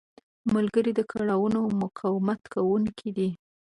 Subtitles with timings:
[0.53, 3.29] ملګری د کړاوونو مقاومت کوونکی دی